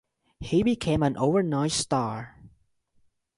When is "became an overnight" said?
0.63-1.69